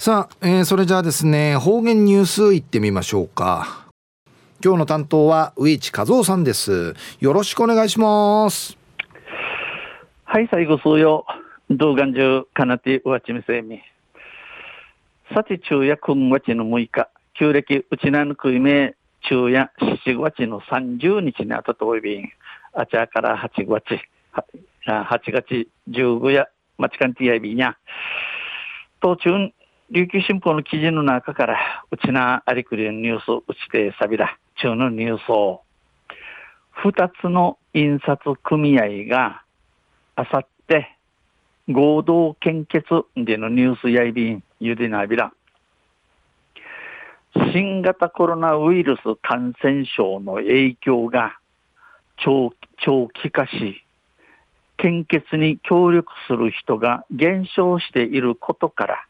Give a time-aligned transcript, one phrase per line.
[0.00, 3.86] さあ、えー、それじゃあですね方言ニュースいってみましょうか。
[4.64, 6.94] 今日の担当は上地和夫さんです。
[7.20, 8.78] よろしくお願いします。
[10.24, 11.26] はい最後数曜
[11.68, 13.82] 動画中かなてうわちみせみ。
[15.34, 17.10] さて昼夜今月の6日。
[17.34, 18.96] 旧暦うちなぬくいめ。
[19.20, 22.30] 昼夜7月の30日にあたとおいびん。
[22.72, 24.00] あちゃから8月。
[24.86, 26.48] 8月15夜
[26.78, 27.76] まちかんてやいびんや。
[29.02, 29.52] 途中
[29.92, 31.58] 琉球新報の記事の中から、
[31.90, 35.62] うちなありくりのニュース、うちてさびら、中のニュースを、
[36.70, 39.42] 二つの印刷組合が、
[40.14, 40.96] あさって、
[41.68, 42.84] 合同献血
[43.16, 45.32] でのニュースやいびん、ゆでなびら。
[47.52, 51.36] 新型コロナウイルス感染症の影響が
[52.18, 53.84] 長長期化し、
[54.76, 59.06] 献血に協力する人が減少していることから、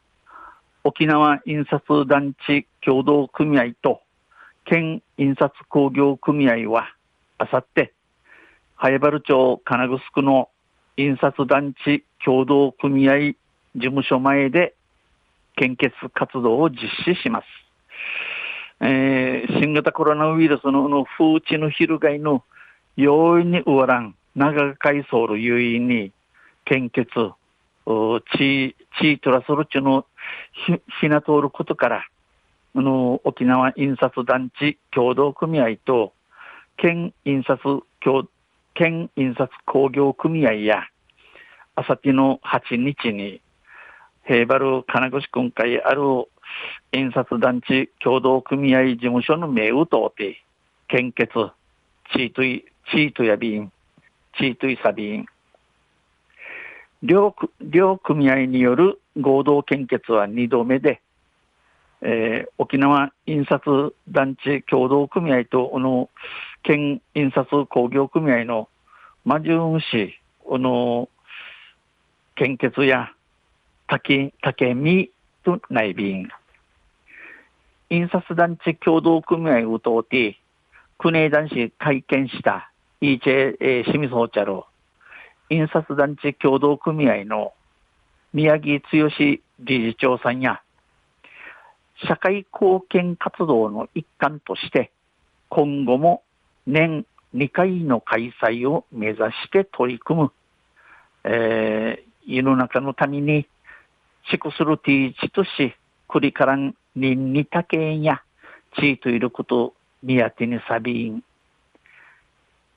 [0.85, 4.01] 沖縄印刷団地協同組合と
[4.65, 6.89] 県印刷工業組合は
[7.39, 7.93] あさって
[8.77, 10.49] 早原町金城の
[10.97, 13.35] 印刷団地協同組合
[13.75, 14.75] 事務所前で
[15.57, 17.47] 献血活動を実施します。
[18.83, 22.43] えー、新型コロナウイルスのの風知の翻の
[22.97, 26.13] 容易に終わらん長海ソウル優位に
[26.65, 27.07] 献血
[28.39, 30.07] 地、地トラソルチの
[31.01, 32.05] ひな通ることから、
[32.75, 36.13] あの、沖縄印刷団地協同組合と、
[36.77, 37.61] 県印刷
[38.01, 38.29] 協、
[38.75, 40.85] 県印刷工業組合や、
[41.75, 43.41] あさっての8日に、
[44.25, 46.03] 平原金越今回ある
[46.93, 50.43] 印刷団地協同組合事務所の名を通って、
[50.89, 51.29] 献血、
[52.13, 53.73] チートイ、チートやビン、
[54.39, 55.27] チートイサビン、
[57.03, 61.01] 両両組合による合同献血は2度目で、
[62.03, 63.61] えー、沖縄印刷
[64.09, 66.09] 団地協同組合と、の、
[66.63, 68.69] 県印刷工業組合の
[69.25, 71.09] マジュン市、この、
[72.35, 73.13] 献血や
[73.87, 75.11] 竹、竹見
[75.45, 76.29] と内便。
[77.91, 80.39] 印刷団地協同組合を通って、
[80.99, 84.67] 国営男子会見した、イーチェ、えー、清水ホチャロ
[85.51, 87.53] 印刷団地協同組合の
[88.33, 89.09] 宮城剛
[89.61, 90.63] 理事長さんや、
[92.07, 94.93] 社会貢献活動の一環として、
[95.49, 96.23] 今後も
[96.67, 97.05] 年
[97.35, 100.33] 2回の開催を目指して取り組む、
[101.25, 103.47] えー、世の中のために、
[104.31, 105.75] シクスルティーチとし、
[106.09, 108.23] クリカランニンニタケンや、
[108.77, 111.23] 地位といること、宮手にサビン、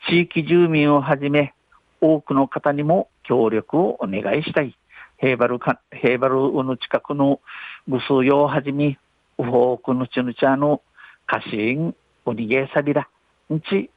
[0.09, 1.53] 地域住民をはじめ、
[2.01, 4.75] 多くの方にも協力をお願いしたい。
[5.23, 7.39] ヘーバルか、ヘーバルの近くの
[7.87, 8.99] ぐすうよをはじめ、
[9.37, 10.81] ウホークのちぬちゃの
[11.27, 11.95] 家臣、
[12.25, 13.07] おにげさびら、
[13.49, 13.89] んち、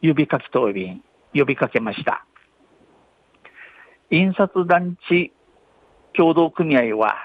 [0.00, 1.02] 指かきとびん、
[1.34, 2.24] 呼びかけました。
[4.10, 5.32] 印刷団地
[6.12, 7.16] 協同組合は、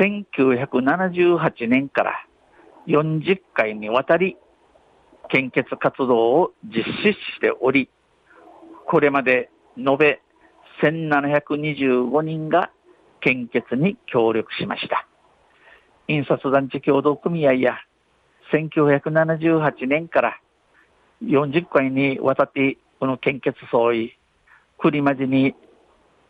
[0.00, 2.26] 1978年から
[2.88, 4.36] 40回にわたり、
[5.28, 7.88] 献血活動を実施しており、
[8.88, 10.20] これまで延べ
[10.82, 12.70] 1725人が
[13.20, 15.06] 献血に協力しました。
[16.08, 17.78] 印刷団地協同組合や
[18.52, 20.40] 1978年から
[21.22, 24.16] 40回にわたってこの献血総意、
[24.78, 25.54] 栗まじに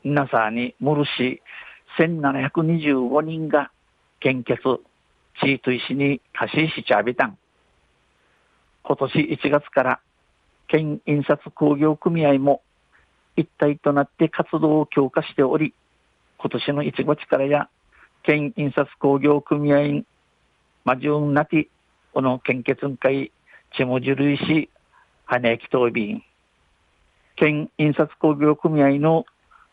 [0.04, 1.42] 皆さんにむるし
[1.98, 3.70] 1725人が
[4.20, 4.56] 献血、
[5.40, 7.38] チート石に貸ししちゃびたん。
[8.82, 10.00] 今年1月から
[10.68, 12.62] 県印刷工業組合も
[13.40, 15.74] 一体となって活動を強化しており、
[16.38, 17.68] 今年の1月からや、
[18.22, 20.04] 県印刷工業組合
[20.84, 21.66] マジュンナティ、
[22.12, 23.32] この献血会、
[23.76, 24.70] チモジュルイシ、
[25.24, 26.22] 羽根駅東便、
[27.36, 29.24] 県印刷工業組合の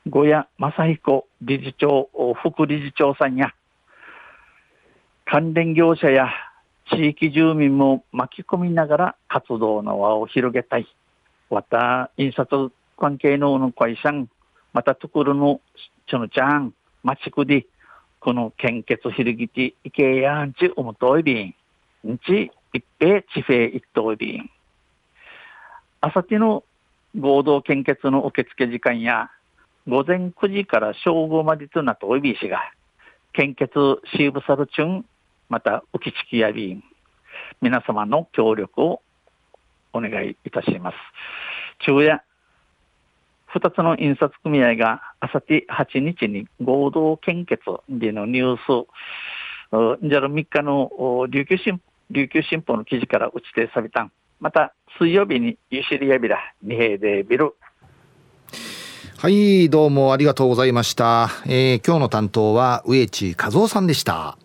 [0.09, 2.09] 小谷正彦理事長、
[2.41, 3.53] 副理事長さんや、
[5.25, 6.29] 関連業者や
[6.89, 10.87] 地域住民も巻き込みながら活動の輪を広げたい。
[11.49, 12.47] また、印刷
[12.97, 14.11] 関係の会社
[14.73, 15.61] またところの
[16.07, 16.73] ちょのちゃん、
[17.03, 17.65] まちくで、
[18.19, 21.55] この献血ひるぎていけやんちおむといびん。
[22.07, 24.49] んち、一平地平一等びん。
[26.01, 26.63] あさっての
[27.17, 29.29] 合同献血の受付時間や、
[29.87, 32.71] 午前9時から正午までとなっておいびしが、
[33.33, 33.69] 献血
[34.15, 35.05] シーブサルチュン
[35.49, 36.83] また、浮きちきやびん、
[37.61, 39.01] 皆様の協力を
[39.93, 40.97] お願いいたします。
[41.79, 42.21] 昼夜、
[43.53, 47.59] 2つの印刷組合があさって8日に合同献血
[47.89, 48.87] でのニュース、
[50.07, 54.11] じゃる3日の琉球新琉球新報の記事から打ち手さびたん。
[54.39, 57.55] また、水曜日にゆしりやびら、二平でビル。
[59.17, 61.29] はい、どうもありがとうございました。
[61.45, 64.37] えー、今日の担当は植地和夫さんでした。